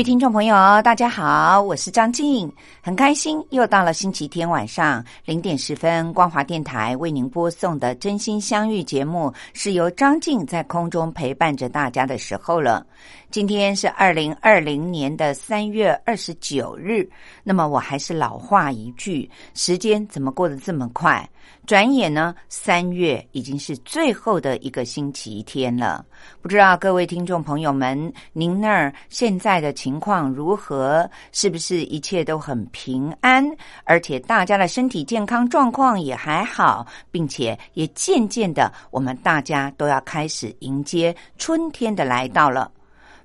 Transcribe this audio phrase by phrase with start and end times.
[0.00, 2.50] 位听众朋友，大家好，我是张静，
[2.80, 12.86] 很开心又到了星期天晚上零点十分，光华电台为您播送的《真心相遇》节目，是由张静在空中陪伴着大家的时候了。
[13.30, 17.06] 今天是二零二零年的三月二十九日，
[17.44, 21.28] 那么我还是老话一句，时间怎么过得这么快？
[21.70, 26.04] 转眼呢，三月已经是最后的一个星期天了。
[26.42, 31.08] 不知道各位听众朋友们，您那儿现在的情况如何？
[31.30, 33.48] 是不是一切都很平安？
[33.84, 42.68] 而且大家的身体健康状况也还好，并且也渐渐的，我们大家都要开始迎接春天的来到了。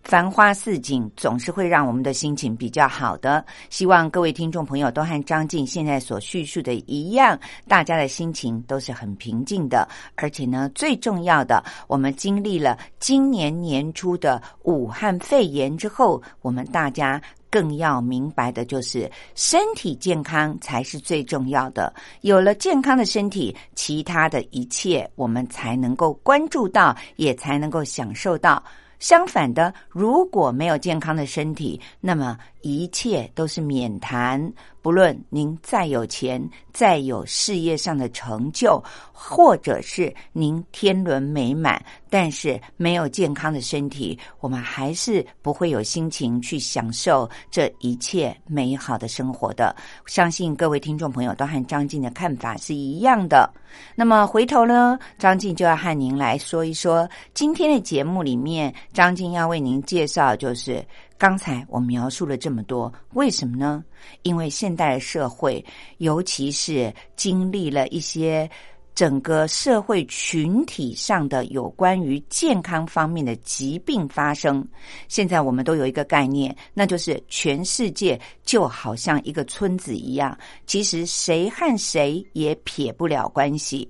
[0.06, 3.44] 繁花似锦，总是会让我们的心情比较好的。
[3.72, 9.88] 希望各位听众朋友都和张静现在所叙述的一样，大家的心情都是很平静的。
[10.16, 17.20] 而且呢，最重要的，我们经历了今年年初的武汉肺炎之后，我们大家
[17.50, 21.92] 更要明白的就是，身体健康才是最重要的。
[22.22, 28.64] 有了健康的身体，其他的一切我们才能够关注到，也才能够享受到。
[29.00, 34.52] 相反的，如果没有健康的身体，那么一切都是免谈。
[34.82, 49.76] 不论您再有钱，再有事业上的成就，或者是您天伦美满，但是没有健康的身体，我们还是不会有心情去享受这一切美好的生活的。
[50.08, 53.52] 相信各位听众朋友都和张静的看法是一样的。
[53.96, 60.84] 那么回头呢，张静就要和您来说一说今天的节目里面，张静要为您介绍就是。
[61.18, 63.84] 刚才我描述了这么多，为什么呢？
[64.24, 65.64] 因为现代社会，
[65.98, 68.50] 尤其是经历了一些
[68.94, 74.66] 整个社会群体上的有关于健康方面的疾病发生。
[75.08, 80.38] 现在我们都有一个概念，那就是全世界就好像一个村子一样，
[80.68, 83.90] 其实谁和谁也撇不了关系。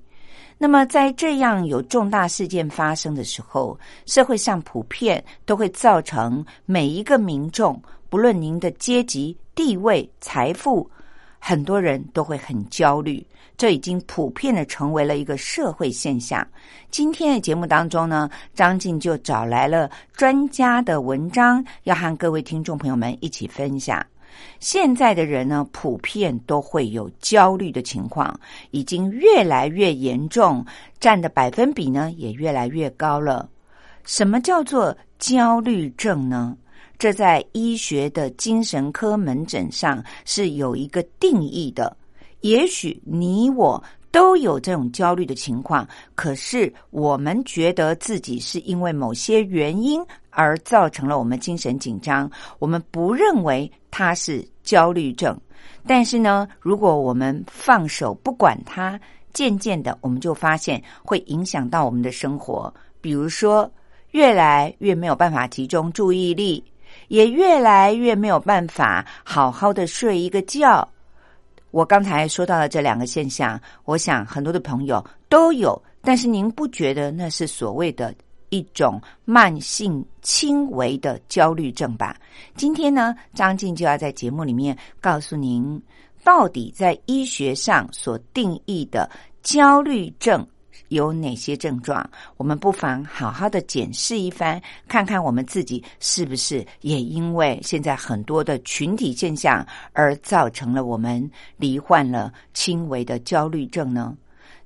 [0.57, 7.79] 那么，在这样有重大事件发生的时候，社会上普遍都会造成每一个民众，
[8.09, 10.89] 不论您的阶级、地位、财富，
[11.39, 13.25] 很多人都会很焦虑。
[13.57, 16.45] 这已经普遍的成为了一个社会现象。
[16.89, 24.05] 今天的节目当中呢，张静就找来了专家的文章，要和各位听众朋友们一起分享。
[24.59, 28.39] 现在的人呢，普遍都会有焦虑的情况，
[28.71, 30.65] 已经越来越严重，
[30.99, 33.49] 占的百分比呢也越来越高了。
[34.03, 36.55] 什么叫做焦虑症呢？
[36.97, 41.95] 这在医学的精神科门诊上是有一个定义的。
[42.41, 43.83] 也许你我。
[44.11, 45.85] 都有这种焦虑的情况，
[46.15, 50.01] 可是我们觉得自己是因为某些原因
[50.35, 52.29] 而造成了我们精神紧张，
[52.59, 55.35] 我们不认为它是焦虑症。
[55.87, 58.99] 但是呢，如果我们放手不管它，
[59.33, 63.69] 渐渐的我们就发现会影响到我们的生活，比如说
[64.11, 66.63] 越来越没有办法集中注意力，
[67.07, 70.87] 也越来越没有办法好好的睡一个觉。
[71.71, 78.15] 我刚才说到的这两个现象，我想很多的朋友都有，但是您不觉得那是所谓的
[78.55, 82.15] 一种慢性轻微的焦虑症吧？
[82.55, 85.81] 今天呢，张静就要在节目里面告诉您，
[86.23, 89.09] 到底在医学上所定义的
[89.43, 90.47] 焦虑症。
[90.89, 92.07] 有哪些症状？
[92.37, 104.15] 我们不妨好好的检视一番，看看我们自己是不是也因为现在很多的群体现象而造成了我们罹患了轻微的焦虑症呢？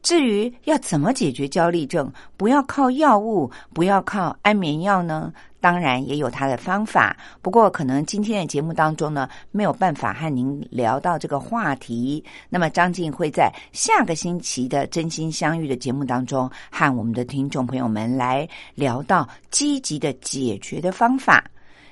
[0.02, 5.32] 至于要怎么解决焦虑症，不要靠药物，不要靠安眠药呢？
[5.62, 12.24] 当然也有它的方法，不过可能今天的节目当中呢，没有办法和您聊到这个话题。
[12.50, 21.44] 那么张静会在下个星期的真心相遇的节目当中，和我们的听众朋友们来聊到积极的解决的方法。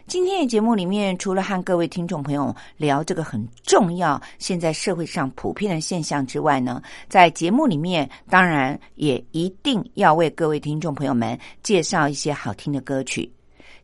[0.07, 13.29] 今天的节目里面，除了和各位听众朋友聊这个很重要、现在社会上普遍的现象之外呢，在节目里面当然也一定要为各位听众朋友们介绍一些好听的歌曲。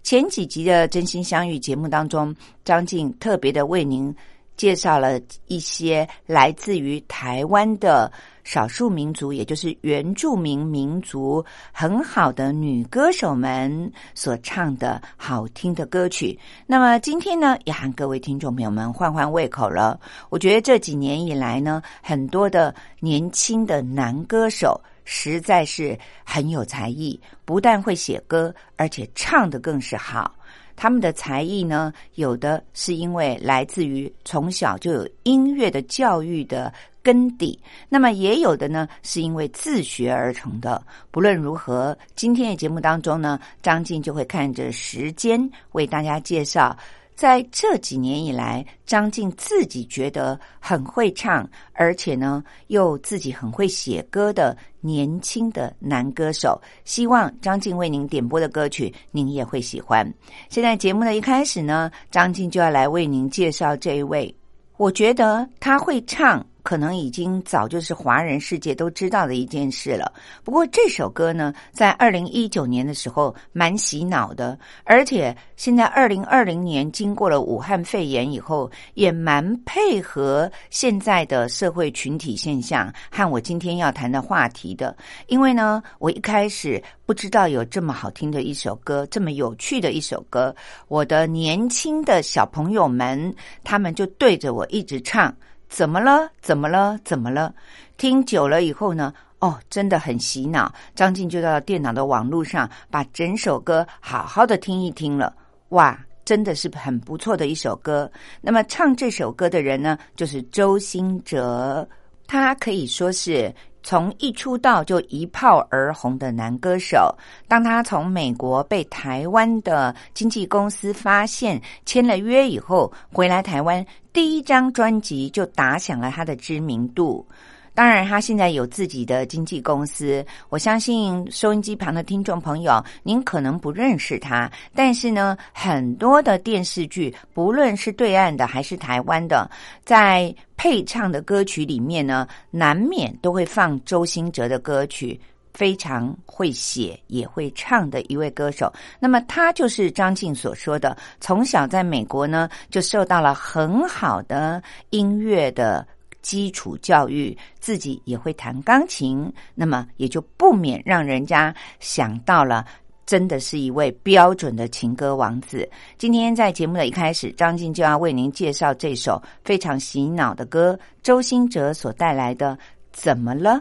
[0.02, 2.34] 前几集的《真心相遇》节目当中，
[2.64, 4.16] 张静特别的为您
[4.56, 8.10] 介绍了一些来自于台湾的。
[8.44, 16.38] 少数民族，也就是原住民民族，很好的女歌手们所唱的好听的歌曲。
[16.68, 20.00] 那么今天呢，也和各位听众朋友们换换胃口了。
[20.30, 30.36] 我觉得这几年以来呢，很多的年轻的男歌手实在是很有才艺，不但会写歌，而且唱的更是好。
[30.76, 36.74] 他们的才艺呢，有的是因为来自于从小就有音乐的教育的。
[37.04, 37.60] 根底，
[37.90, 40.82] 那么也有的呢，是因为自学而成的。
[41.12, 46.76] 不论如何，今天的节目当中呢，张静就会看着时间为大家介绍，
[47.14, 56.60] 在这几年以来，张静自己觉得很会唱，而且呢又自己很会写歌的年轻的男歌手。
[56.86, 60.10] 希望张静为您点播的歌曲，您也会喜欢。
[60.50, 64.34] 现在节目的一开始呢，张静就要来为您介绍这一位，
[64.78, 66.44] 我觉得他会唱。
[66.64, 70.12] 可能已经早就是华人世界都知道的一件事了。
[70.44, 84.96] 不过这首歌呢，在二零一九年的时候蛮洗脑的，而且现在二零二零年经过了武汉肺炎以后，也蛮配合现在的社会群体现象和我今天要谈的话题的。
[85.28, 90.56] 因为呢，我一开始不知道有这么好听的一首歌，这么有趣的一首歌，
[90.88, 95.36] 我的年轻的小朋友们他们就对着我一直唱。
[95.74, 96.30] 怎么了？
[96.40, 97.00] 怎么了？
[97.04, 97.52] 怎么了？
[97.98, 99.12] 听久了以后呢？
[99.40, 100.72] 哦，真的很洗脑。
[100.94, 105.36] 张静就到电脑的网络上，把整首歌好好的听一听了。
[105.70, 108.10] 哇，真的是很不错的一首歌。
[108.40, 111.90] 那么唱这首歌的人呢，就是周兴哲，
[112.28, 113.52] 他可以说是。
[113.84, 117.14] 从一出道就一炮而红的男歌手，
[117.48, 127.28] 当他从美国被台湾的经纪公司发现签了约以后，回来台湾，第一张专辑就打响了他的知名度。
[127.76, 130.26] 当然，他现在有自己的经纪公司。
[130.50, 139.50] 我相信收音机旁的听众朋友，您可能不认识他，但是呢，很多的电视剧，不论是对岸的还是台湾的，
[139.84, 145.20] 在配唱的歌曲里面呢，难免都会放周兴哲的歌曲。
[145.54, 148.74] 非常会写也会唱的一位歌手。
[149.00, 154.60] 那么，他就是张静所说的，从小在美国呢，就受到了很好的
[154.90, 155.86] 音乐的。
[156.24, 162.66] 基础教育，自己也会弹钢琴，那么也就不免让人家想到了，
[163.06, 165.70] 真的是一位标准的情歌王子。
[165.98, 172.56] 今天在节目的一开始，张静就要为您介绍这首非常洗脑的歌，周兴哲所带来的
[172.92, 173.52] 《怎么了》。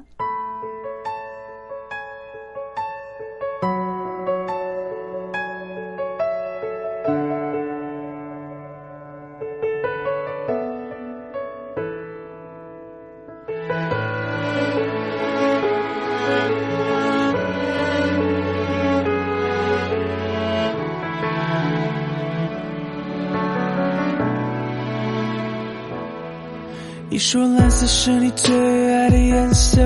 [28.05, 29.81] 是你最爱的颜色。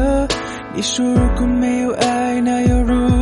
[0.74, 3.15] 你说如果没有爱，那又如何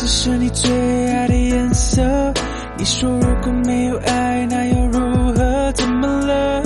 [0.00, 2.02] 这是你最爱的颜色，
[2.78, 4.98] 你说如果没有爱，那又如
[5.34, 5.72] 何？
[5.72, 6.62] 怎么了？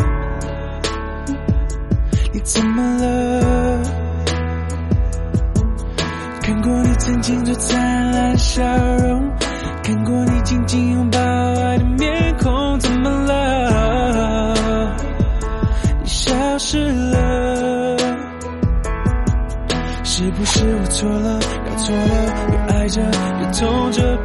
[2.33, 3.83] 你怎么了？
[6.43, 8.63] 看过你曾经最灿烂笑
[8.99, 9.29] 容，
[9.83, 11.19] 看过你紧紧拥抱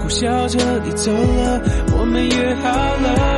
[0.10, 1.62] 笑着，你走了，
[1.96, 3.29] 我们约好了，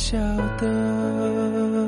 [0.00, 0.16] 晓
[0.56, 1.79] 得。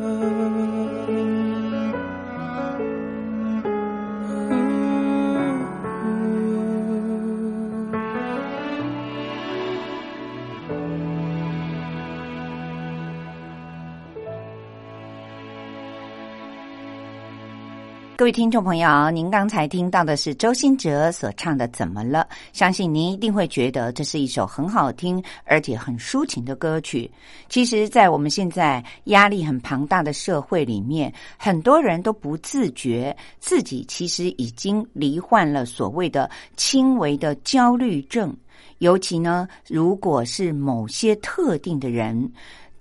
[18.22, 27.10] 各位听众朋友，您刚才听到的是周兴哲所唱的《怎么了》，相信您一定会觉得这是一首很好听而且很抒情的歌曲。
[27.48, 38.32] 其实，在我们现在压力很庞大的社会里面，很多人都不自觉自己其实已经罹患了所谓的轻微的焦虑症，
[38.78, 42.32] 尤其呢，如果是某些特定的人。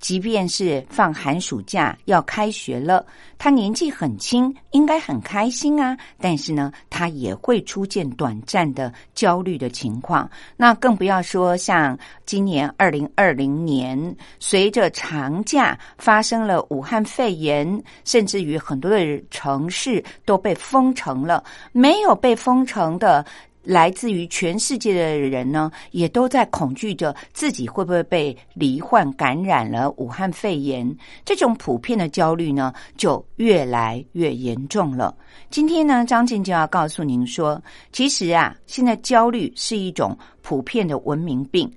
[0.02, 3.06] 即便是放寒暑假要开学了，
[3.38, 5.96] 他年纪很轻，应该很开心啊。
[6.20, 10.30] 但是呢，他也会出现短暂的焦虑的情况。
[10.58, 23.24] 那更不要说像今年二零二零年，随着长假发生了武汉肺炎，甚至于很多的城市都被封城了，没有被封城的。
[23.64, 30.96] 来自于全世界的人呢，也都在恐惧着自己会不会被罹患感染了武汉肺炎。
[31.24, 35.16] 这种普遍的焦虑呢，就越来越严重了。
[35.50, 41.72] 今天呢，张静就要告诉您说，其实啊，现在焦虑是一种普遍的文明病。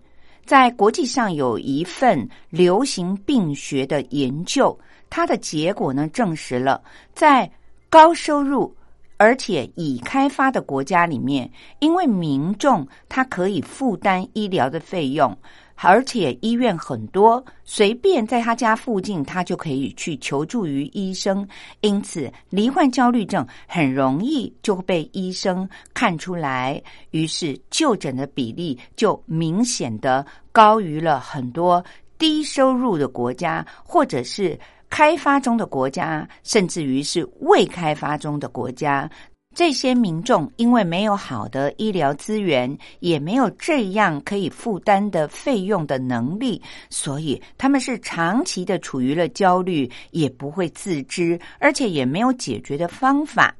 [0.47, 4.79] 在国际上有一份流行病学的研究，
[5.11, 6.83] 它的结果呢，证实了
[7.15, 7.51] 在
[7.91, 8.75] 高收入。
[9.17, 15.37] 而且已开发的国家里面，因为民众他可以负担医疗的费用，
[15.77, 21.47] 而且医院很多，随便在他家附近，他就可以去求助于医生。
[21.81, 31.85] 因此，罹患焦虑症很容易就被医生看出来，于是就诊的比例就明显的高于了很多
[32.19, 34.59] 低收入的国家，或者是。
[34.95, 39.11] 开发中的国家，甚至于是未开发中的国家，
[39.53, 53.53] 这些民众因为没有好的医疗资源，也没有这样可以负担的费用的能力，所以他们是长期的处于了焦虑，也不会自知，而且也没有解决的方法。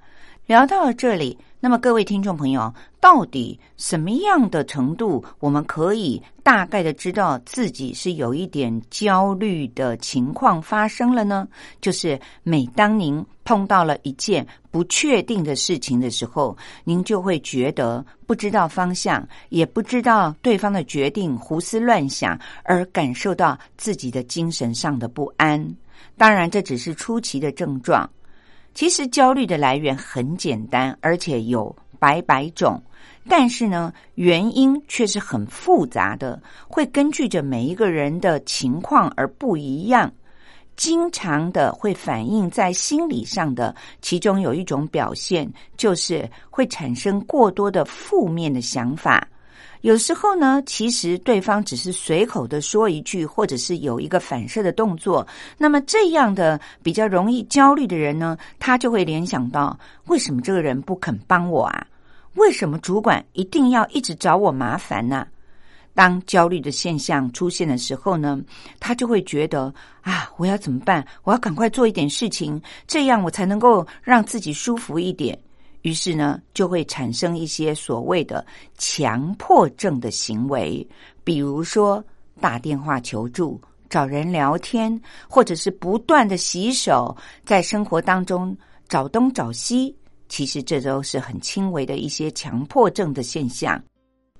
[0.47, 11.49] 聊到了这里，那么各位听众朋友，到底什么样的程度，我们可以大概的知道自己是有一点焦虑的情况发生了呢？
[11.81, 16.55] 就是每当您碰到了一件不确定的事情的时候，
[16.85, 25.67] 您就会觉得不知道方向，也不知道对方的决定，胡思乱想，而感受到自己的精神上的不安。
[26.19, 28.07] 当然，这只是初期的症状。
[28.75, 32.83] 其实焦虑的来源很简单，而且有百百种，
[33.29, 40.13] 但是呢，原因却是很复杂的，会根据着每一个人的情况而不一样。
[40.77, 49.25] 经常的会反映在心理上的，其中有一种表现，就是会产生过多的负面的想法。
[49.85, 55.27] 有时候呢，其实对方只是随口的说一句，或者是有一个反射的动作。
[55.59, 61.87] 那么这样的比较容易焦虑的人呢，他就会联想到：为什么这个人不肯帮我啊？
[62.37, 65.27] 为什么主管一定要一直找我麻烦呢？
[65.93, 68.41] 当焦虑的现象出现的时候呢，
[68.81, 71.07] 他就会觉得啊，我要怎么办？
[71.25, 75.39] 我要赶快做一点事情，这样我才能够让自己舒服一点。
[75.85, 78.45] 于是呢，就会产生一些所谓的
[78.79, 80.87] 强迫症的行为，
[81.23, 82.03] 比如说
[82.41, 83.61] 打电话求助、
[83.91, 84.99] 找人聊天，
[85.29, 87.15] 或者是不断的洗手，
[87.45, 88.57] 在生活当中
[88.89, 89.95] 找东找西。
[90.27, 93.79] 其实这都是很轻微的一些强迫症的现象。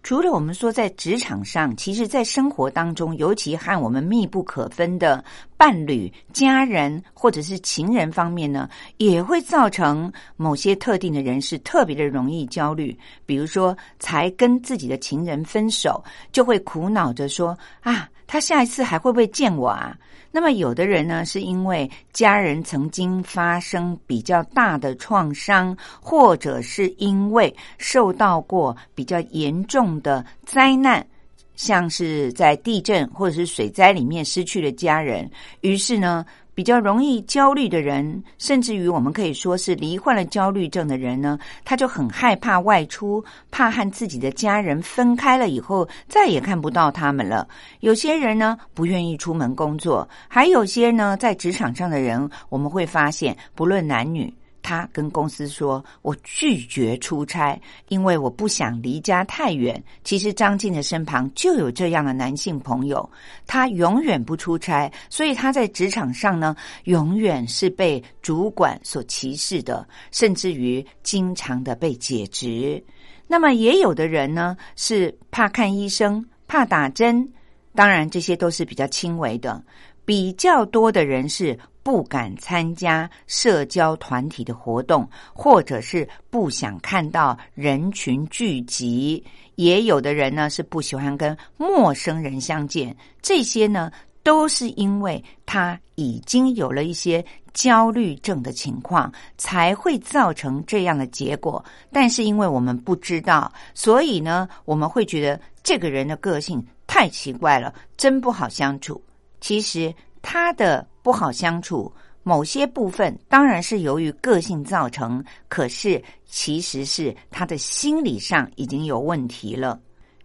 [0.05, 5.25] 除了我们说在职场上，其实，在生活当中，尤其和我们密不可分的
[5.57, 8.69] 伴侣、家人或者是情人方面呢，
[8.99, 12.95] 也会造成某些特定的人士特别的容易焦虑。
[13.25, 19.97] 比如说，才跟自己的情人分手，就会苦恼着说：“啊，他下一次还会不会见我啊？”
[20.33, 31.07] 那么，有的人呢，是因为家人曾经发生比较大的创伤，或者是因为受到过比较严重的灾难，
[31.55, 36.27] 像是在地震或者是水灾里面失去了家人，于是呢。
[36.55, 47.47] 比较容易焦虑的人，甚至于我们可以说是罹患了焦虑症的人呢，他就很害怕外出，怕和自己的家人分开了以后再也看不到他们了。
[47.81, 54.33] 有些人呢不愿意出门工作，还有些呢在职场上的人，我们会发现，不论男女。
[54.65, 63.09] 他跟公司说：“我拒绝出差，因为我不想离家太远。”其实张静的身旁就有这样的男性朋友，
[63.47, 72.83] 他永远不出差，所以他在职场上呢，永远是被主管所歧视的，甚至于经常的被解职。
[73.29, 77.31] 那么也有的人呢，是怕看医生，怕打针，
[77.75, 79.63] 当然这些都是比较轻微的。
[80.07, 81.59] 比较多的人是。
[81.85, 89.23] 不敢参加社交团体的活动，或者是不想看到人群聚集。
[89.57, 92.97] 也有的人呢是不喜欢跟陌生人相见。
[93.23, 93.93] 这些呢
[94.23, 101.63] 都是因为他已经有了一些焦虑症的情况，才会造成这样的结果。
[101.93, 109.01] 但是因为我们不知道，所以呢我们会觉得这个人的个性太奇怪了，真不好相处。
[109.41, 110.85] 其实他的。
[111.05, 119.79] 不好相处，某些部分当然是由于个性造成，可是其实是他的心理上已经有问题了。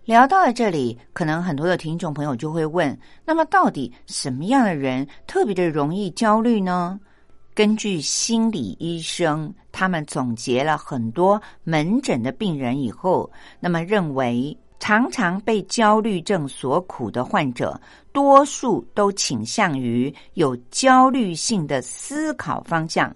[0.05, 6.97] 聊到了这里，可能很多的听众朋友就会问：那么到底什么样的人特别的容易焦虑呢？
[7.53, 14.57] 根据心理医生他们总结了很多门诊的病人以后，那么认为。
[14.81, 17.77] 常常被焦虑症所苦的患者，
[18.11, 23.15] 多数都倾向于有焦虑性的思考方向。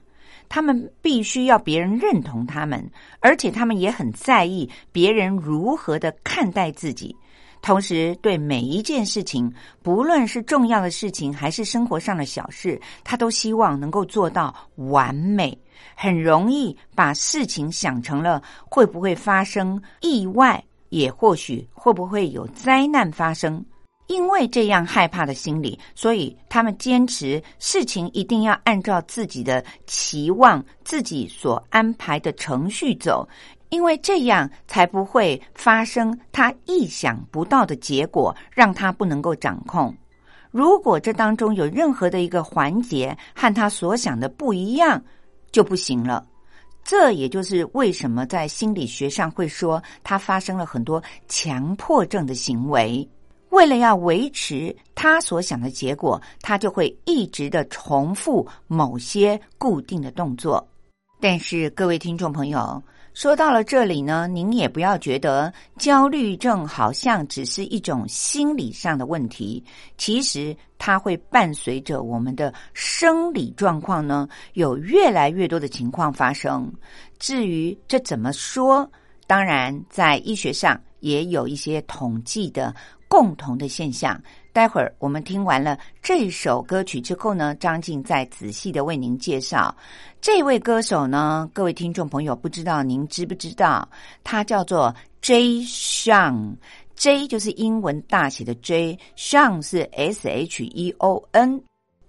[0.49, 2.87] 他们必须要别人认同他们，
[3.19, 7.15] 而且他们也很在意别人如何的看待自己。
[7.61, 9.51] 同时，对每一件事情，
[9.81, 15.57] 不论是重要的事情还是生活上的小事，他都希望能够做到完美。
[15.95, 20.63] 很容易把事情想成了会不会发生意外。
[20.89, 23.65] 也或许会不会有灾难发生？
[24.07, 33.27] 因为这样害怕的心理，所以他们坚持事情一定要按照自己的期望、自己所安排的程序走，
[33.69, 39.95] 因为这样才不会发生他意想不到的结果，让他不能够掌控。
[40.51, 45.01] 如果这当中有任何的一个环节和他所想的不一样，
[45.51, 46.23] 就不行了。
[46.83, 53.09] 这也就是为什么在心理学上会说他发生了很多强迫症的行为。
[53.53, 60.67] 为了要维持他所想的结果，他就会一直的重复某些固定的动作。
[61.21, 62.81] 但是，各位听众朋友，
[63.13, 69.63] 说到了这里呢，您也不要觉得焦虑症好像只是一种心理上的问题，
[69.99, 76.73] 其实它会伴随着我们的生理状况呢，有越来越多的情况发生。
[77.19, 78.89] 至于这怎么说，
[79.27, 82.73] 当然在医学上也有一些统计的。
[83.13, 84.19] 共同的现象。
[84.51, 89.75] 待会儿我们听完了这首歌曲之后呢，张静再仔细的为您介绍
[90.19, 91.47] 这位歌手呢。
[91.53, 93.87] 各位听众朋友，不知道您知不知道，
[94.23, 95.61] 他叫做 J.
[95.61, 101.61] Sean，J 就是英文大写的 J，Sean 是 S H E O N。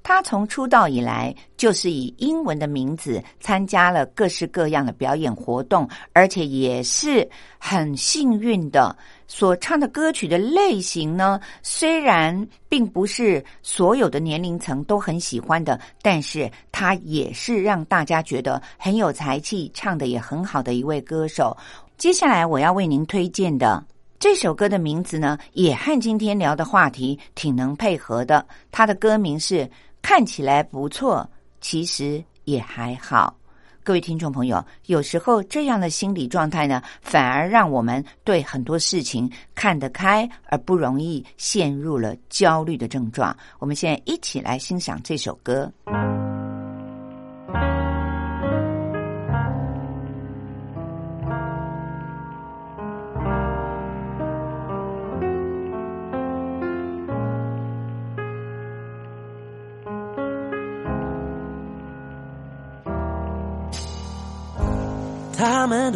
[0.04, 7.26] 他从出道以来就是以英文的名字参加了各式各样的表演活动，而且也是
[7.58, 8.94] 很幸运的。
[9.26, 21.56] 所唱的歌曲的类型呢，虽然并不是所有的年龄层都很喜欢的，但是他也是让大家觉得很有才气、唱的也很好的一位歌手。
[21.96, 23.82] 接下来我要为您推荐的
[24.18, 28.46] 这首歌的名字呢，也和今天聊的话题挺能配合的。
[28.70, 29.66] 它的歌名是。
[30.04, 31.26] 看起来不错，
[31.62, 33.34] 其实也还好。
[33.82, 43.34] 各位听众朋友，有时候这样的心理状态呢，反而让我们对很多事情看得开，而不容易陷入了焦虑的症状。
[43.58, 45.72] 我们现在一起来欣赏这首歌。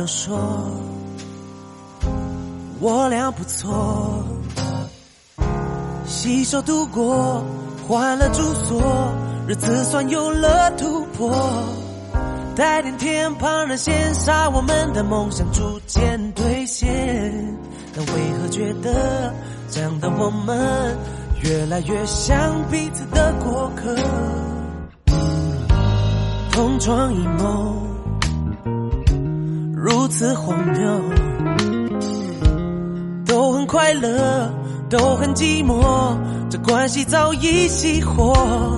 [0.09, 0.39] 说
[2.81, 4.25] 我俩不错，
[6.07, 7.45] 携手度过，
[7.87, 8.81] 换了住所，
[9.47, 11.31] 日子算有了突破。
[12.57, 16.89] 带点甜，旁人羡煞，我们的梦想逐渐兑现。
[17.95, 19.33] 但为何觉得
[19.71, 20.97] 这样的我们
[21.43, 23.95] 越来越像彼此的过客？
[26.51, 27.88] 同床异梦。
[29.81, 31.01] 如此荒谬，
[33.25, 34.53] 都很快乐，
[34.91, 36.17] 都很寂寞，
[36.51, 38.77] 这关系早已熄火。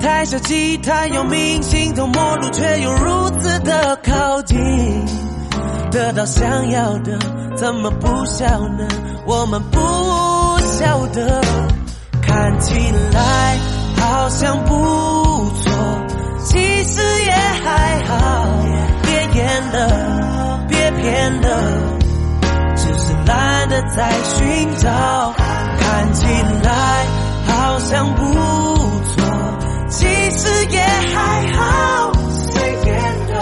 [0.00, 4.58] 太小气，太有名，形同陌路，却又如此的靠近。
[5.92, 7.16] 得到想要的，
[7.54, 8.44] 怎么不笑
[8.76, 8.88] 呢？
[9.24, 9.78] 我们不
[10.66, 11.40] 晓得，
[12.20, 12.74] 看起
[13.12, 13.56] 来
[13.96, 15.72] 好像不错，
[16.44, 18.97] 其实也还好。
[19.32, 21.46] 变了，别骗了，
[22.76, 25.34] 只是懒得再寻找。
[25.80, 26.24] 看起
[26.62, 27.06] 来
[27.46, 28.22] 好像不
[29.04, 29.16] 错，
[29.90, 32.12] 其实也还好。
[32.52, 33.32] 谁变的？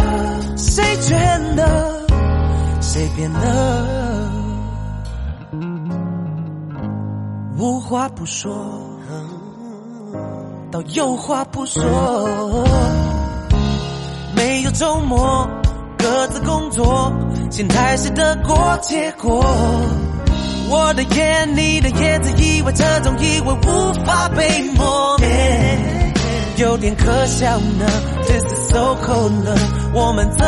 [0.57, 1.62] 谁倦了？
[2.81, 3.38] 谁变了？
[7.59, 8.55] 无话不说，
[10.70, 11.83] 到有话不说，
[14.35, 15.49] 没有周末。
[16.07, 17.12] 各自工作，
[17.51, 19.45] 心态是得过且过。
[20.69, 25.27] 我的眼，你的眼，自以为这种以为无法被磨灭，
[26.59, 27.87] 有点可笑呢。
[28.23, 29.59] This is so cold 了，
[29.92, 30.47] 我们怎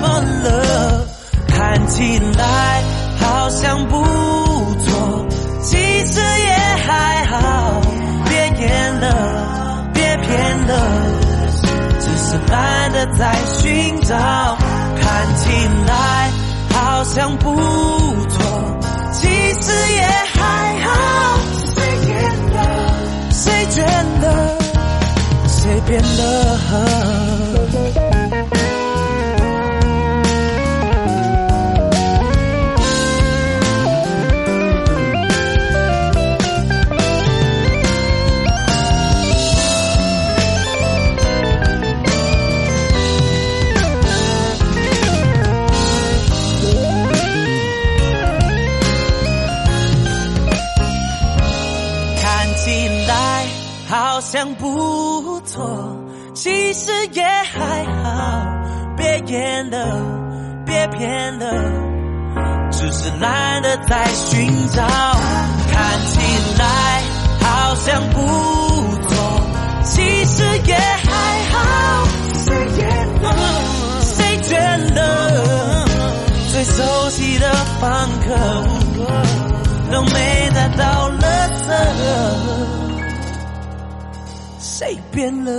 [0.00, 1.06] 么了？
[1.48, 2.84] 看起来
[3.18, 5.26] 好像不错，
[5.64, 6.52] 其实也
[6.86, 7.80] 还好。
[8.28, 11.21] 别演了，别骗了。
[12.32, 15.50] 慢慢的在寻找，看起
[15.86, 16.30] 来
[16.70, 18.80] 好像不错，
[19.12, 20.40] 其实也还
[20.80, 20.88] 好。
[21.74, 22.12] 谁变
[22.54, 22.58] 了？
[23.30, 23.84] 谁倦
[24.22, 24.26] 了？
[25.46, 27.61] 谁变了？
[59.12, 59.76] 别演了，
[60.64, 61.44] 别骗了，
[62.70, 64.82] 只是懒得再寻找。
[65.70, 66.18] 看起
[66.58, 66.64] 来
[67.40, 68.16] 好像不
[69.08, 69.12] 错，
[69.84, 72.08] 其实也还好。
[72.38, 73.26] 谁演了？
[74.00, 74.54] 谁倦
[74.94, 74.98] 了？
[76.50, 78.34] 最熟悉的房客
[79.92, 81.20] 都没再倒了
[81.58, 81.68] 色。
[84.58, 85.50] 谁变了？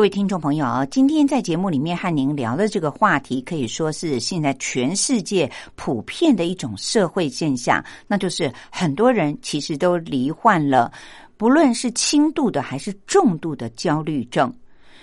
[0.00, 10.90] 各位听众朋友，今天在节目里面和您聊的这个话题，可以说是现在全世界普遍的一种社会现象，那就是很多人其实都罹患了，
[11.36, 14.50] 不论是轻度的还是重度的焦虑症。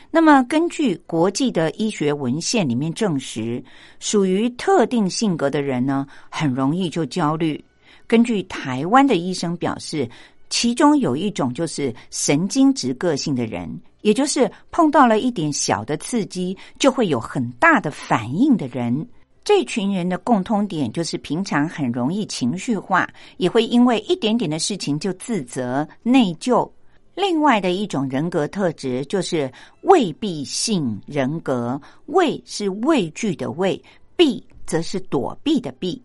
[0.09, 3.63] 那么，根据国际的医学文献里面证实，
[3.99, 7.63] 属于特定性格的人呢，很容易就焦虑。
[8.07, 10.09] 根据台湾的医生表示。
[10.49, 13.69] 其中有一种就是神经质个性的人，
[14.01, 19.07] 也就是碰到了一点小的刺激就会有很大的反应的人。
[19.43, 26.69] 这群人的共通点就是平常很容易情绪化，也会因为一点点的事情就自责内疚。
[27.15, 33.81] 另外的一种人格特质就是畏避性人格，畏是畏惧的畏，
[34.15, 35.99] 避则是躲避的避。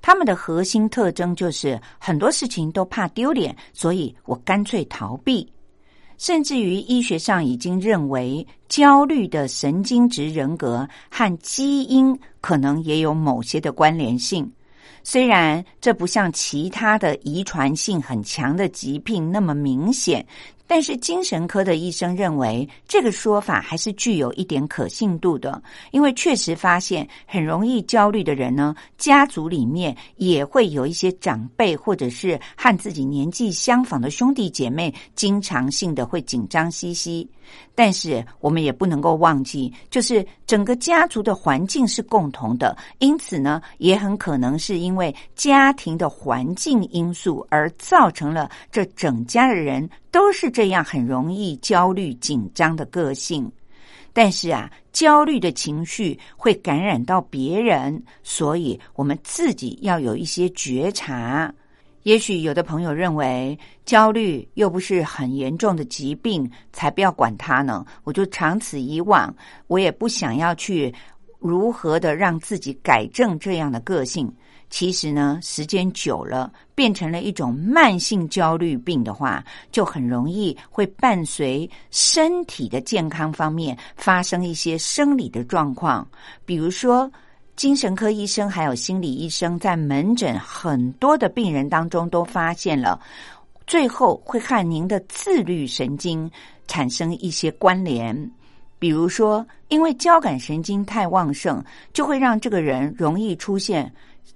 [0.00, 5.46] 他们的核心特征就是很多事情都怕丢脸，所以我干脆逃避。
[6.18, 14.50] 甚至于医学上已经认为，焦虑的神经质人格和基因可能也有某些的关联性。
[15.02, 20.26] 虽然这不像其他的遗传性很强的疾病那么明显。
[20.66, 37.28] 但是精神科的医生认为，这个说法还是具有一点可信度的，因为确实发现很容易焦虑的人呢，家族里面也会有一些长辈或者是和自己年纪相仿的兄弟姐妹，经常性的会紧张兮兮。
[37.76, 53.52] 但是我们也不能够忘记，就是整个家族的环境是共同的，因此呢，也很可能是因为家庭的环境因素而造成了这整家的人都是这样很容易焦虑紧张的个性。
[54.14, 61.52] 但是啊，焦虑的情绪会感染到别人，所以我们自己要有一些觉察。
[62.06, 67.84] 也许有的朋友认为焦虑又不是很严重的疾病，才不要管它呢。
[68.04, 69.34] 我就长此以往，
[69.66, 70.94] 我也不想要去
[71.40, 74.32] 如何的让自己改正这样的个性。
[74.70, 86.08] 其实呢，时间久了，变成了一种慢性焦虑病的话，就很容易会伴随身体的健康方面发生一些生理的状况，
[86.44, 87.10] 比如说。
[87.56, 93.00] 精神科医生还有心理医生在门诊很多的病人当中都发现了，
[93.66, 96.30] 最后会和您的自律神经
[96.68, 98.30] 产生一些关联。
[98.78, 101.64] 比如说，因为交感神经太旺盛，
[101.94, 103.90] 就会让这个人容易出现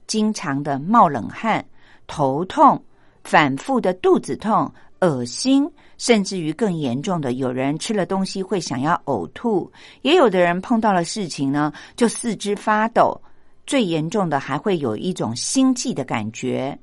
[0.06, 1.62] 经常的冒冷汗、
[2.06, 2.82] 头痛、
[3.22, 5.70] 反复的肚子痛、恶心。
[6.00, 13.20] 甚至于更严重的，有人吃了东西会想要呕吐，也有的人碰到了事情呢，就四肢发抖，
[13.66, 16.76] 最严重的还会有一种心悸的感觉。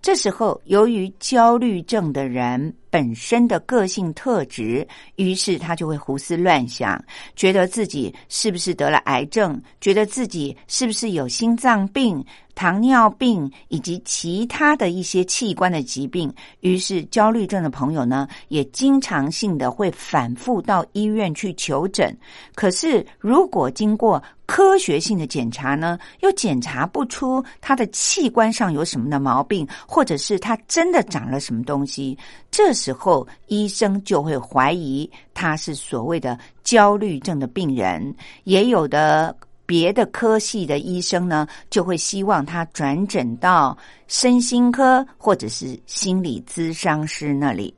[0.00, 7.04] 这时候，由于焦虑症的人本身的个性特质，于是他就会胡思乱想，
[7.34, 12.24] 觉得自己是不是得了癌症，觉得自己是不是有心脏病。
[12.54, 22.16] 糖尿病以及其他的一些器官的疾病，于是焦虑症的朋友呢，也经常性的会反复到医院去求诊。
[22.54, 32.16] 可是，如果经过科学性的检查呢，又检查不出他的器官上有什么的毛病，或者是他真的长了什么东西，
[32.52, 39.34] 这时候医生就会怀疑他是所谓的焦虑症的病人，也有的。
[39.66, 43.74] 别的科系的医生呢，就会希望他转诊到
[44.08, 47.74] 身心科或者是心理咨商师那里。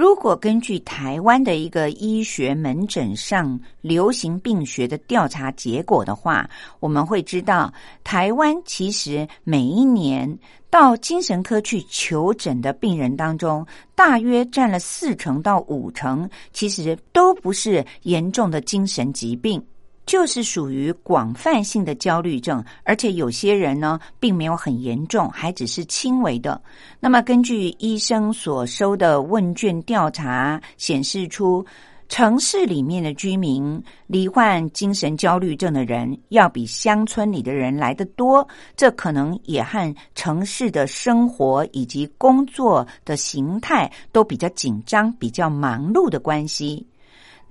[0.00, 7.70] 如果根据台湾的一个医学门诊上流行病学的调查结果的话，我们会知道，
[8.02, 10.38] 台湾其实每一年
[10.70, 19.62] 到精神科去求诊的病人当中，大约占了四成到五成，其实都不是严重的精神疾病。
[20.06, 26.60] 就是属于广泛性的焦虑症，而且有些人呢，并没有很严重，还只是轻微的。
[26.98, 31.64] 那么，根据医生所收的问卷调查显示出，
[32.08, 46.84] 城市里面的居民罹患精神焦虑症的人要比乡村里的人来得多，这可能也和城市的生活以及工作的形态都比较紧张、比较忙碌的关系。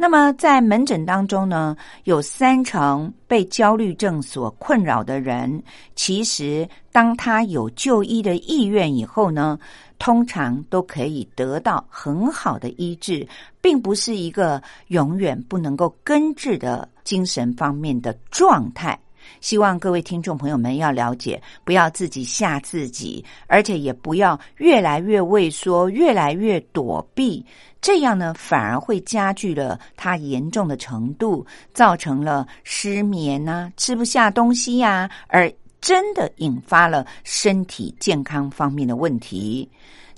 [0.02, 5.62] 那么，在门诊当中呢，有三成被焦虑症所困扰的人，
[5.94, 9.60] 其实当他有就医的意愿以后呢，
[9.98, 13.28] 通常都可以得到很好的医治，
[13.60, 18.98] 并不是一个永远不能够根治的精神方面的状态。
[19.42, 27.46] 希望各位听众朋友们要了解，不要自己吓自己，而且也不要越来越畏缩，越来越躲避。
[27.82, 39.70] 这样呢，反而会加剧了它严重的程度，造成了失眠呐、吃不下东西呀，而真的引发了身体健康方面的问题。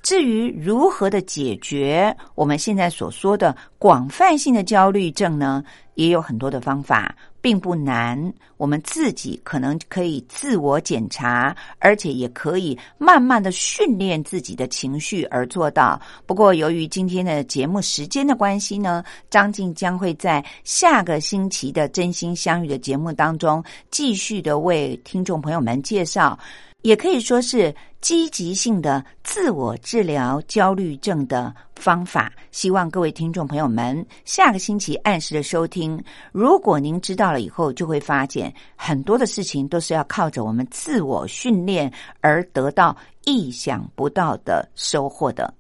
[0.02, 5.64] 至于如何的解决我们现在所说的广泛性的焦虑症呢，
[5.96, 7.16] 也有很多的方法。
[7.44, 16.00] 并不难，我们自己可能可以自我检查，而且也可以慢慢的训练自己的情绪而做到。
[16.28, 26.38] 不过，由于今天的节目时间的关系呢，张静将会在下个星期的真心相遇的节目当中，继续的为听众朋友们介绍。
[26.82, 32.32] 也可以说是积极性的自我治疗焦虑症的方法。
[32.52, 36.04] 希望各位听众朋友们下个星期按时的收听。
[36.32, 45.54] 如果您知道了以后，就会发现很多的事情都是要靠着我们自我训练而得到意想不到的收获的。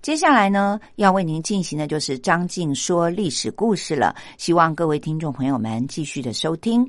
[0.00, 4.14] 接下来呢，要为您进行的就是张静说历史故事了。
[4.36, 6.88] 希望各位听众朋友们继续的收听。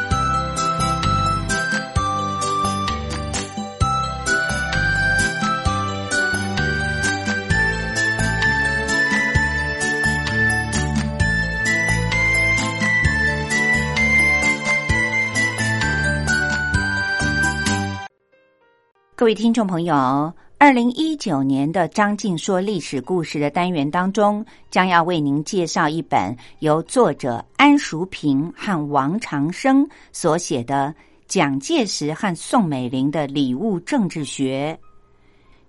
[19.21, 30.91] 各位听众朋友，二零一九年的张静说历史故事的单元当中，将要为您介绍一本由作者安淑平和王长生所写的
[31.27, 34.75] 《蒋介石和宋美龄的礼物政治学》。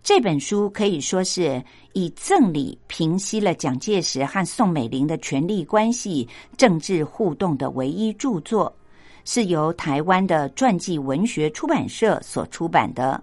[0.02, 1.62] 这本书可以说是
[1.92, 8.74] 以赠礼平息了蒋介石和宋美龄的权力关系、政治互动的唯一著作，
[9.26, 13.22] 是由台湾的传记文学出版社所出版的。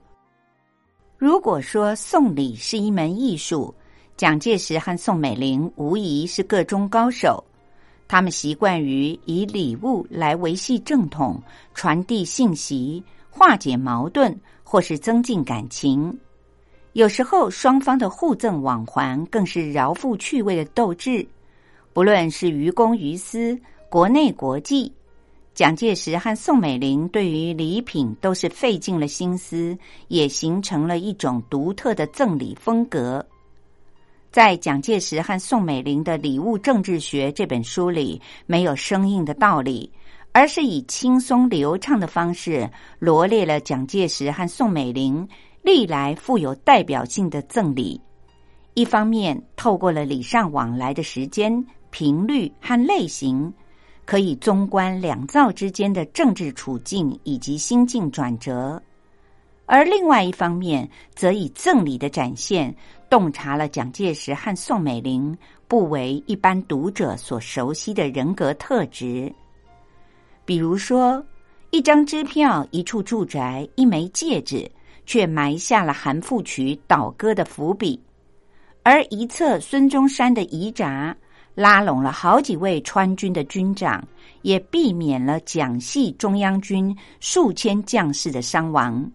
[1.19, 3.75] 如果说送礼是一门艺术，
[4.15, 7.43] 蒋介石和宋美龄无疑是个中高手。
[8.07, 16.17] 他们习惯于以礼物来维系正统、传递信息、化解矛盾，或是增进感情。
[16.93, 21.27] 有时候，双方的互赠往还更是饶富趣味的斗志。
[21.91, 24.89] 不论是于公于私，国内国际。
[25.59, 33.27] 蒋介石和宋美龄对于礼品都是费尽了心思，也形成了一种独特的赠礼风格。
[34.31, 39.91] 在蒋介石和宋美龄的礼物政治学这本书里，没有生硬的道理，
[40.31, 45.27] 而是以轻松流畅的方式罗列了蒋介石和宋美龄
[45.61, 47.99] 历来富有代表性的赠礼。
[48.75, 53.53] 一方面，透过了礼尚往来的时间、频率和类型。
[54.09, 58.81] 可以综观两造之间的政治处境以及心境转折，
[59.67, 62.75] 而另外一方面，则以赠礼的展现，
[63.07, 69.31] 洞察了蒋介石和宋美龄不为一般读者所熟悉的人格特质。
[70.43, 71.23] 比如说，
[71.69, 74.67] 一张支票、一处住宅、一枚戒指，
[75.05, 77.95] 却埋下了韩复榘倒戈的伏笔；
[78.81, 81.15] 而一侧孙中山的遗札。
[81.59, 84.01] 拉拢了好几位川军的军长，
[84.43, 89.11] 也避免了蒋系中央军数千将士的伤亡。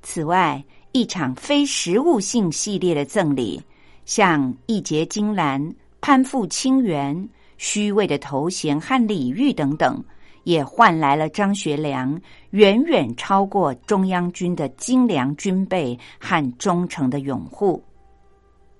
[0.00, 3.60] 此外，一场非实物性系列的赠礼，
[4.04, 10.00] 像义结金兰、攀附清源、虚伪的头衔和礼遇等等，
[10.44, 17.82] 也换来了张学良远远超过中央军的精良军备和忠诚的拥护。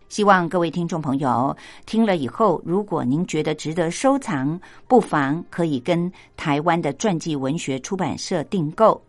[0.08, 1.54] 希望各位听众朋友
[1.84, 9.00] 听了以后，如果您觉得值得收藏，不妨可以跟台湾的传记文学出版社订购。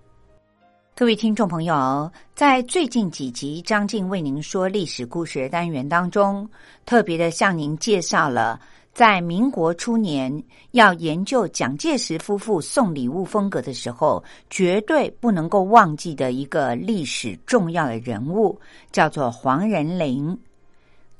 [0.95, 6.45] 各位听众朋友，在最近几集张静为您说历史故事单元当中，
[6.85, 8.59] 特别的向您介绍了
[8.93, 18.59] 在民国初年要研究蒋介石夫妇送礼物风格的时候，绝对不能够忘记的一个历史重要的人物，
[18.91, 20.37] 叫做黄仁霖。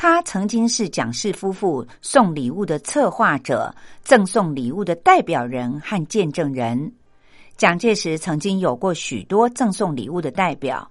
[0.02, 6.90] 他曾经是蒋氏夫妇送礼物的策划者、赠送礼物的代表人和见证人。
[7.58, 10.90] 蒋介石曾经有过许多赠送礼物的代表，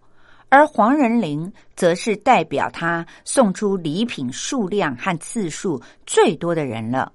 [0.51, 7.11] 而黄仁霖则是代表他送出礼品数量和次数最多的人了。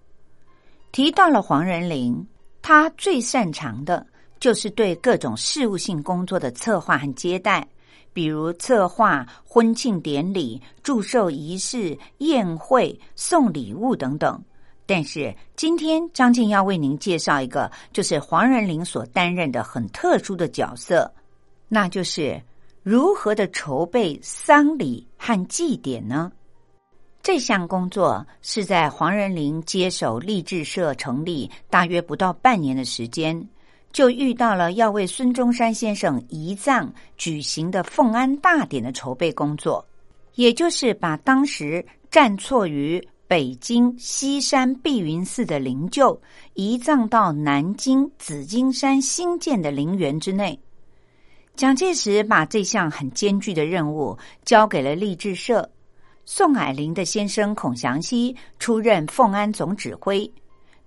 [0.91, 2.27] 提到了黄仁霖，
[2.63, 4.03] 他最擅长的
[4.39, 7.67] 就是对各种事务性工作的策划和接待。
[8.13, 14.41] 比如策划婚庆典礼、祝寿仪式、宴会、送礼物等等。
[14.85, 21.11] 但是今天张静要为您介绍一个，就是黄仁霖所担任的很特殊的角色，
[21.67, 22.41] 那就是
[22.83, 26.31] 如何的筹备丧礼和祭典呢？
[27.21, 33.47] 这项工作是在黄仁霖接手励志社成立大约不到半年的时间。
[33.93, 39.85] 就遇到了要为孙中山先生移葬举行的奉安大典的筹备工作，
[40.33, 46.19] 也就是把当时暂错于北京西山碧云寺的灵柩
[46.55, 50.59] 移葬到南京紫金山新建的陵园之内。
[51.55, 55.69] 蒋介石把这项很艰巨的任务交给了励志社，
[56.25, 60.29] 宋霭龄的先生孔祥熙出任奉安总指挥。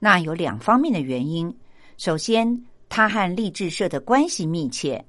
[0.00, 1.56] 那有两方面的原因，
[1.98, 2.64] 首先。
[2.96, 5.04] 他和励志社的关系密切。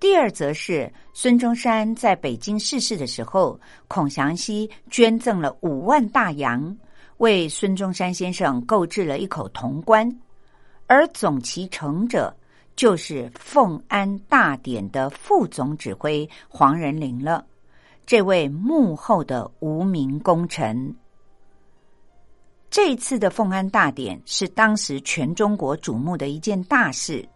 [0.00, 6.76] 第二，则是孙中山在北京逝世的时候，孔祥熙捐赠了五万大洋，
[7.18, 10.12] 为孙中山先生购置了一口铜棺。
[10.88, 12.36] 而总其成者，
[12.74, 17.46] 就是奉安大典的副总指挥黄仁霖了。
[18.04, 20.92] 这位幕后的无名功臣。
[22.70, 27.26] 这次的奉安大典是当时全中国瞩目的一件大事，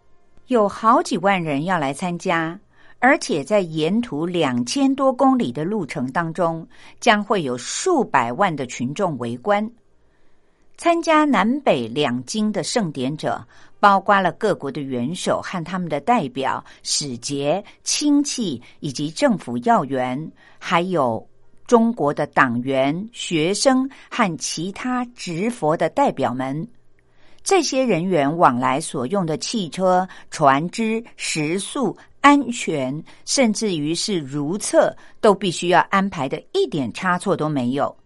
[0.49, 2.59] 有好几万人要来参加，
[2.99, 6.69] 而且在沿途两千多公里的路程当中，
[7.01, 9.69] 将会有数百万的群众围观。
[10.77, 13.43] 参加南北两京的盛典者，
[13.81, 21.27] 包括了各国的元首和他们的代表、使节、亲戚以及政府要员，还有。
[21.73, 26.69] 中国的党员、学生和其他执佛的代表们，
[27.43, 37.97] 这些人员往来所用的汽车、船只、食宿、安全，甚至于是如厕，都必须要安排的一点差错都没有。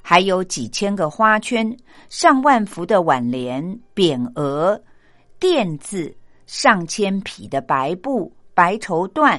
[0.00, 1.70] 还有几千个花圈、
[2.08, 4.82] 上万幅的挽联、匾额、
[5.38, 9.38] 垫字、上千匹的白布、白绸缎。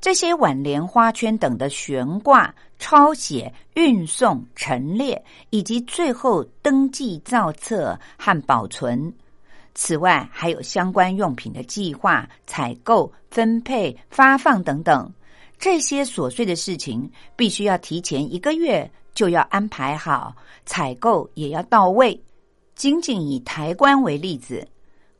[0.00, 2.54] 这些挽联、花圈等的悬挂、
[2.84, 9.10] 抄写、运送、陈列，以及最后登记造册和保存。
[9.74, 15.10] 此外，还有相关用品的计划、采购、分配、发放等等。
[15.58, 22.22] 这些琐碎的事情，必须要提前一个月就要安排好，采购也要到位。
[22.74, 24.68] 仅仅以台官为例子，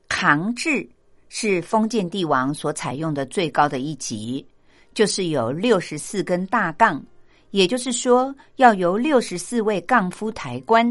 [0.06, 0.86] 扛制
[1.30, 4.46] 是封建帝王所采用的最高的一级。
[4.92, 7.04] 就是有六十四根大杠，
[7.54, 10.84] 也就是说，要由六十四位杠夫抬棺，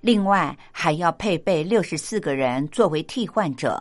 [0.00, 3.80] 另外还要配备六十四个人作为替换者。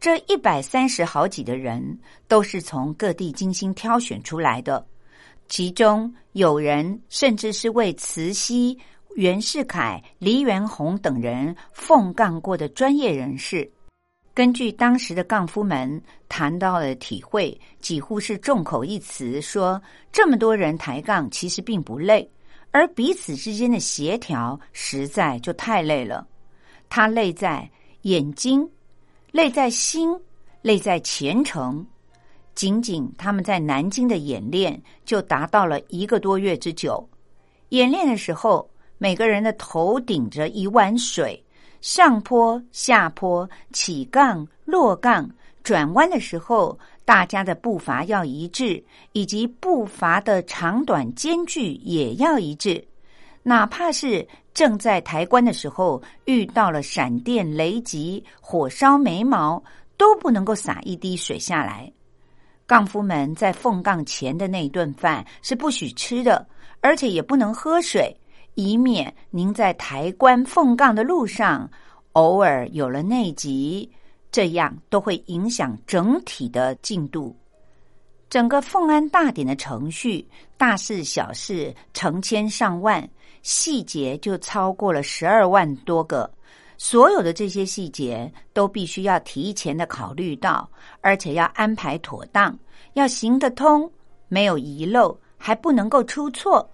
[0.00, 4.82] 这一百三十好几的人都是从各地精心挑选出来的，
[5.46, 8.78] 其中有人甚至是为慈禧、
[9.14, 13.70] 袁世凯、黎元洪等人奉杠过的专业人士。
[14.34, 19.80] 根据当时的杠夫们谈到的体会，几乎是众口一词说，
[20.10, 22.26] 这么多人抬杠其实并不累，
[22.70, 26.26] 而彼此之间的协调实在就太累了。
[26.88, 27.70] 他累在
[28.02, 28.66] 眼睛，
[29.32, 30.18] 累在心，
[30.62, 31.86] 累在虔诚。
[32.54, 37.06] 仅仅他们在南京的演练就达到了一个多月之久。
[37.68, 38.66] 演练的时候，
[38.96, 41.42] 每个人的头顶着一碗水。
[41.82, 45.28] 上坡、下坡、起杠、落杠、
[45.64, 52.82] 转弯的时候，大家的步伐要一致，以及步伐的长短间距也要一致。
[53.42, 54.24] 哪怕是
[54.54, 59.60] 正在抬棺的时候，遇到了闪电、雷击、火烧眉毛，
[59.96, 61.92] 都不能够洒一滴水下来。
[62.64, 66.46] 杠夫们在奉杠前的那顿饭是不许吃的，
[66.80, 68.16] 而且也不能喝水，
[68.54, 71.70] 以免您在抬棺奉杠的路上
[72.12, 73.90] 偶尔有了内急，
[74.30, 77.34] 这样都会影响整体的进度。
[78.28, 80.26] 整个奉安大典的程序，
[80.56, 83.06] 大事小事成千上万，
[83.42, 86.30] 细节就超过了十二万多个。
[86.78, 90.68] 所有的这些细节都必须要提前的考虑到，
[91.00, 92.58] 而且要安排妥当，
[92.94, 93.90] 要行得通，
[94.28, 96.68] 没有遗漏，还不能够出错。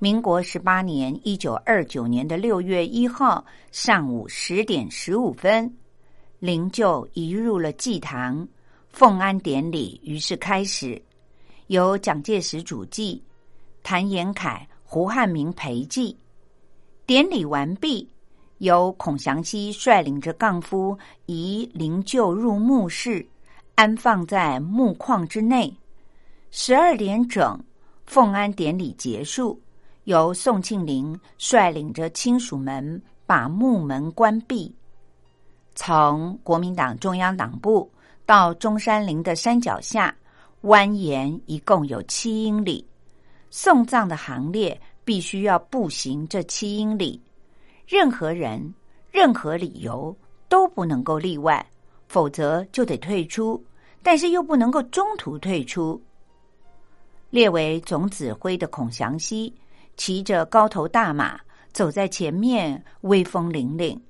[0.00, 5.76] 民国十八年（一九二九年）的六月一号上午十点十五分，
[6.38, 8.46] 灵柩移入了祭堂，
[8.90, 11.02] 奉安典礼于是开始，
[11.66, 13.20] 由蒋介石主祭，
[13.82, 16.16] 谭延闿、胡汉民陪祭，
[17.04, 18.08] 典礼完毕。
[18.58, 20.96] 由孔祥熙率领着杠夫
[21.26, 23.26] 移灵柩入墓室，
[23.74, 25.72] 安放在墓框之内。
[26.52, 27.60] 十二点整，
[28.06, 29.60] 奉安典礼结束，
[30.08, 34.74] 由宋庆龄率领着亲属们把墓门关闭。
[35.74, 37.92] 从国民党中央党部
[38.24, 40.16] 到中山陵的山脚下，
[40.62, 42.82] 蜿蜒一共有七英里。
[43.50, 47.20] 送葬的行列必须要步行这七英里。
[47.86, 48.74] 任何人、
[49.10, 50.16] 任何理由
[50.48, 51.64] 都不能够例外，
[52.06, 53.62] 否则就得退出。
[54.02, 56.00] 但是又不能够中途退出。
[57.28, 59.52] 列为总指挥的孔祥熙
[59.98, 61.38] 骑着高头大马
[61.72, 64.00] 走在前面，威风凛凛；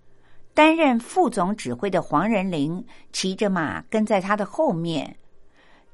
[0.55, 5.17] 担任副总指挥的黄仁林骑着马跟在他的后面。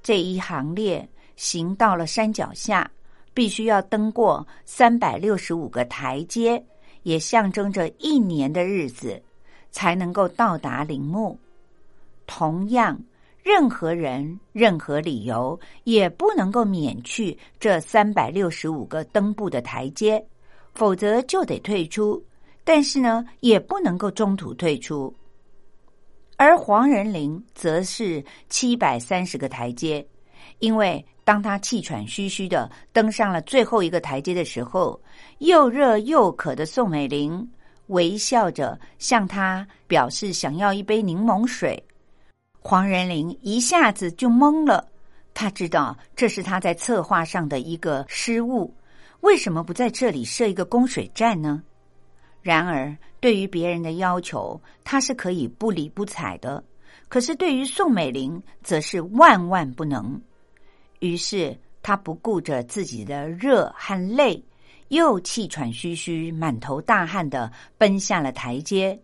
[0.02, 2.90] 这一行列行到了山脚下，
[3.32, 6.62] 必须要登过三百六十五个台阶。
[7.04, 9.22] 也象征着一年的日子
[9.70, 11.38] 才能够到达陵墓。
[12.26, 12.98] 同样，
[13.44, 20.26] 任何人、任何理由也不能够免去这三百六十五个登步的台阶，
[20.72, 22.20] 否则就得退出。
[22.64, 25.14] 但是呢，也不能够中途退出。
[26.36, 30.04] 而黄仁霖则是七百三十个台阶，
[30.58, 31.04] 因为。
[31.26, 35.00] 当他气喘吁吁的登上了最后一个台阶的时候，
[35.38, 37.50] 又热又渴的宋美龄
[37.86, 41.82] 微笑着向他表示想要一杯柠檬水。
[42.66, 44.88] 黄仁霖一下子就懵了，
[45.34, 48.74] 他知道这是他在策划上的一个失误。
[49.20, 51.62] 为什么不在这里设一个供水站呢？
[52.40, 56.58] 然而，对于别人的要求，他是可以不理不睬的；
[57.06, 60.18] 可是对于宋美龄，则是万万不能。
[61.00, 64.42] 于是他不顾着自己的热和累，
[64.88, 68.98] 又气喘吁吁、满头大汗的奔下了台阶，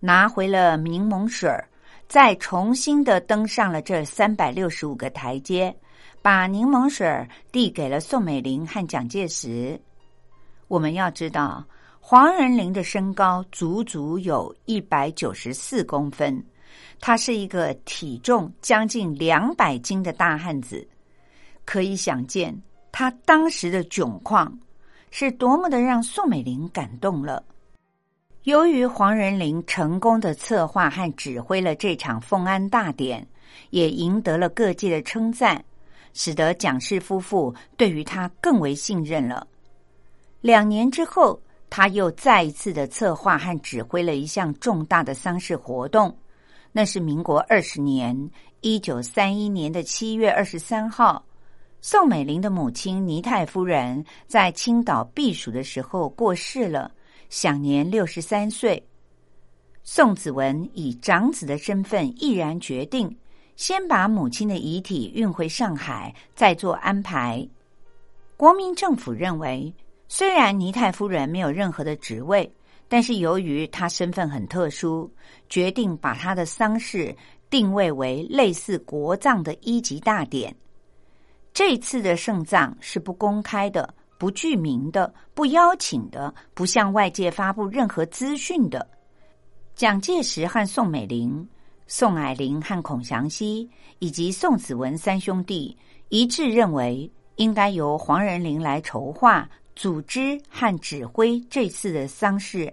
[0.00, 1.66] 拿回了柠檬水儿，
[2.08, 5.74] 再重新的登上了这三百六十五个台阶，
[6.22, 9.80] 把柠檬水递给了宋美龄和蒋介石。
[10.68, 11.64] 我们要知道，
[12.00, 16.44] 黄仁霖的身高足足有一百九十四公分，
[17.00, 20.86] 他是一个体重将近两百斤的大汉子。
[21.64, 22.56] 可以想见，
[22.92, 24.56] 他当时的窘况
[25.10, 27.44] 是多么的让宋美龄感动了。
[28.46, 33.26] 由于黄仁霖成功的策划和指挥了这场奉安大典，
[33.70, 35.64] 也赢得了各界的称赞，
[36.14, 39.44] 使得蒋氏夫妇对于他更为信任了。
[40.40, 46.16] 两年之后，他又再一次的策划和指挥了一项重大的丧事活动，
[46.70, 48.30] 那是民国二十年
[48.60, 51.20] 一九三一年的七月二十三号。
[51.80, 56.92] 宋美龄的母亲倪太夫人在青岛避暑的时候过世了，
[57.28, 58.82] 享年六十三岁。
[59.82, 63.16] 宋子文以长子的身份毅然决定，
[63.54, 67.48] 先把母亲的遗体运回上海，再做安排。
[68.36, 69.72] 国民政府认为，
[70.08, 72.52] 虽然倪太夫人没有任何的职位，
[72.88, 75.10] 但是由于她身份很特殊，
[75.48, 77.14] 决定把她的丧事
[77.48, 80.54] 定位为类似国葬的一级大典。
[81.54, 88.86] 这次的圣葬是不公开的、不具名的、不邀请的、不向外界发布任何资讯的。
[89.74, 91.46] 蒋介石和宋美龄、
[91.86, 95.76] 宋霭龄和孔祥熙以及宋子文三兄弟
[96.08, 102.72] 一致认为，应该由黄仁霖来筹划、组织和指挥这次的丧事。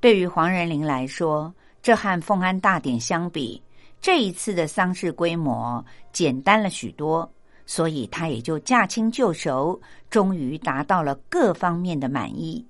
[0.00, 1.52] 对于黄仁霖来说，
[1.82, 3.60] 这和奉安大典相比，
[4.00, 7.28] 这一次的丧事规模简单了许多。
[7.66, 12.64] 所以他也就驾轻就熟，终于达到了各方面的满意。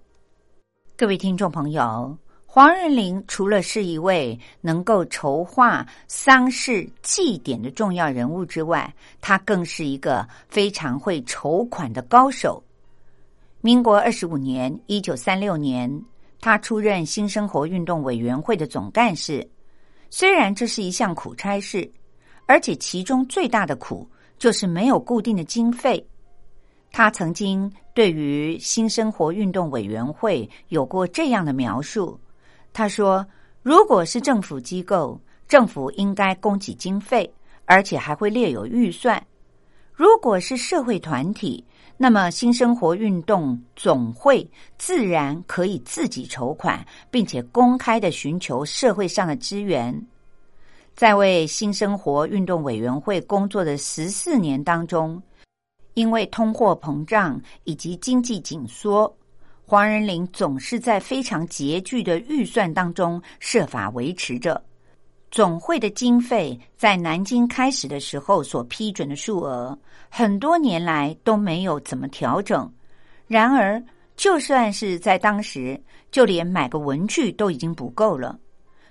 [0.97, 2.17] 各位听众朋友，
[2.47, 12.63] 黄仁霖除了是一位能够筹划丧事祭典的重要人物之外，他更是一个非常会筹款的高手。
[13.61, 15.91] 民国二十五年（一九三六年），
[16.41, 19.45] 他出任新生活运动委员会的总干事。
[20.11, 21.91] 虽然这是一项苦差事，
[22.47, 24.09] 而且其中最大的苦
[24.45, 26.07] 就是没有固定的经费。
[26.93, 32.21] 他曾经对于新生活运动委员会有过这样的描述。
[32.71, 33.27] 他说
[33.65, 35.19] ：“如果是政府机构，
[35.49, 37.33] 政府应该供给经费，
[37.65, 39.19] 而且还会列有预算；
[39.95, 41.65] 如果是社会团体，
[41.97, 50.07] 那么新生活运动总会自然可以自己筹款，并且公开的寻求社会上的资源。
[50.95, 55.21] 在为新生活运动委员会工作的十四年当中，
[55.95, 59.13] 因为通货膨胀以及经济紧缩。”
[59.67, 64.63] 黄仁霖总是在非常拮据的预算当中设法维持着
[65.31, 69.77] 总会的经费，在南京开始的时候所批准的数额，
[70.11, 72.71] 很多年来都没有怎么调整。
[73.27, 73.83] 然而，
[74.17, 75.83] 就算是在当时，
[76.13, 78.39] 就连买个文具都已经不够了。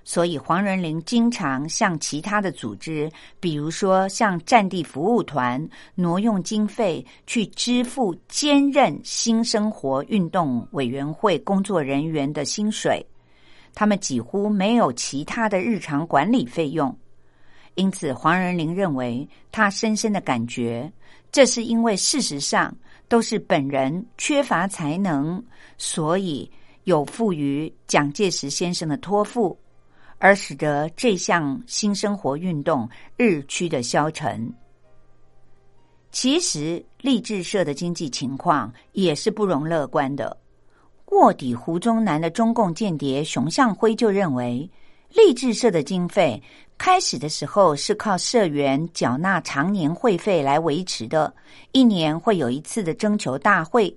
[0.06, 13.06] 所以，黄仁霖经常向其他的组织，比如说向战地服务团挪用经费，去支付兼任新生活运动委员会工作人员的薪水。
[13.74, 16.96] 他们几乎没有其他的日常管理费用。
[17.76, 20.92] 因此，黄仁霖认为，他深深的感觉，
[21.32, 22.76] 这是因为事实上
[23.08, 25.44] 都是本人缺乏才能，
[25.78, 26.52] 所以
[26.84, 29.58] 有负于蒋介石先生的托付。
[30.24, 34.50] 而使得这项新生活运动日趋的消沉。
[36.14, 40.38] 其实，励志社的经济情况也是不容乐观的。
[41.08, 44.70] 卧底胡中南的中共间谍熊向晖就认为，
[45.10, 46.42] 励志社的经费
[46.78, 51.36] 开始的时候是靠社员缴纳常年会费来维持的，
[51.74, 53.94] 一年会有一次的征求大会，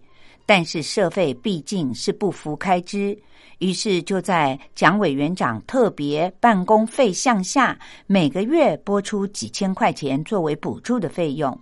[0.47, 3.18] 但是社费毕竟是不敷开支。
[3.59, 11.59] 于是就在蒋委员长特别办公费项下，每个月拨出几千块钱作为补助的费用，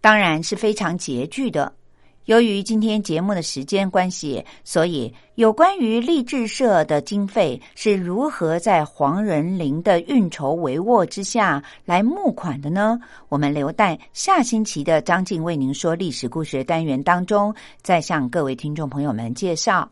[0.00, 1.74] 当然是非常拮据的。
[2.28, 13.00] 由于今天节目的时间关系，所以有关于励志社的经费是如何在黄仁林的运筹帷幄之下来募款的呢？
[13.30, 19.90] 我们留待下星期的张静为您说历史故事单元当中，再向各位听众朋友们介绍。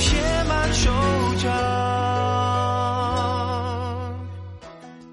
[0.00, 0.39] 就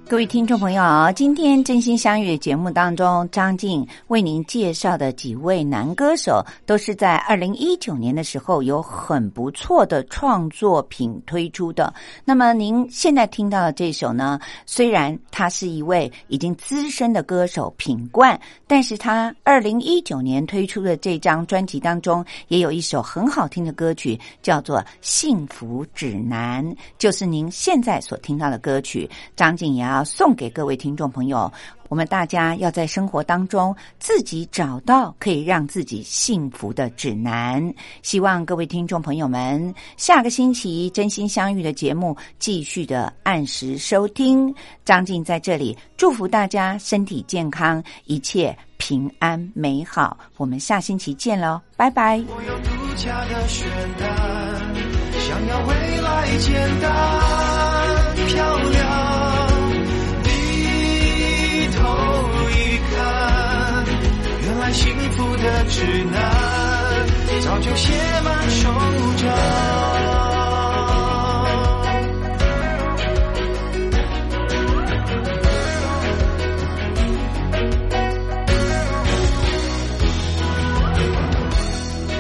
[0.10, 11.94] 各位听众朋友，今天真心相遇节目当中，张静为您介绍的几位男歌手，都是在二零一九年的时候有很不错的创作品推出的。
[12.24, 26.66] 那么您现在听到的这首呢，虽然他是一位已经资深的歌手品冠，但是他二零一九年推出的这张专辑当中，也有一首很好听的歌曲，叫做《幸福指南》，
[26.98, 29.10] 就是您现在所听到的歌曲。
[29.36, 31.52] 张静也送给各位听众朋友，
[31.90, 37.74] 我们大家要在生活当中自己找到可以让自己幸福的指南。
[38.02, 44.54] 希望各位听众朋友们下个星期真心相遇的节目继续的按时收听。
[44.84, 50.18] 张静在这里祝福大家身体健康，一切平安美好。
[50.38, 52.24] 我们下星期见喽，拜拜。
[52.28, 53.68] 我有独家的选
[55.20, 56.88] 想要未来简单
[58.28, 59.27] 漂亮。
[64.74, 66.22] 幸福的指南
[67.42, 67.94] 早就写
[68.24, 68.70] 满手
[69.18, 69.30] 掌。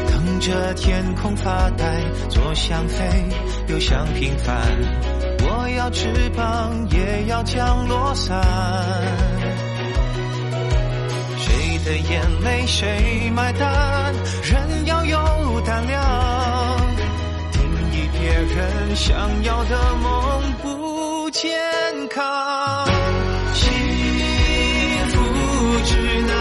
[0.09, 3.05] 等着天空发呆，左想飞，
[3.67, 4.55] 右想平凡。
[5.41, 8.41] 我要翅膀，也要降落伞。
[11.87, 14.13] 的眼泪谁买单？
[14.43, 16.03] 人要有胆量，
[17.53, 17.61] 定
[17.93, 21.49] 义别人想要的梦不健
[22.09, 22.85] 康。
[23.53, 23.71] 幸
[25.13, 25.15] 福
[25.85, 25.95] 指
[26.27, 26.35] 南，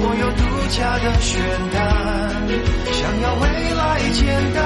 [0.00, 0.40] 我有独
[0.72, 1.36] 家的选
[1.70, 1.76] 单，
[2.90, 3.44] 想要未
[3.74, 3.84] 来
[4.14, 4.64] 简单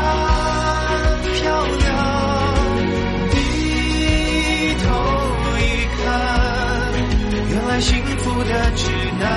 [8.22, 9.28] 福的指南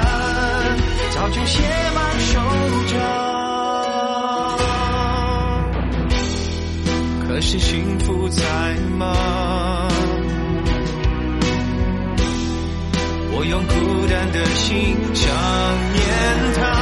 [1.11, 1.61] 早就写
[1.93, 2.39] 满手
[2.87, 2.99] 掌。
[7.27, 8.43] 可是幸福在
[8.97, 9.13] 吗？
[13.37, 13.73] 我用孤
[14.07, 15.27] 单的心想
[15.93, 16.03] 念
[16.55, 16.74] 他